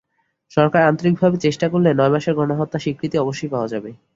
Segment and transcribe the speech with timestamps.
[0.51, 3.89] সরকার আন্তরিকভাবে চেষ্টা করলে নয় মাসের গণহত্যার স্বীকৃতি অবশ্যই পাওয়া যাবে।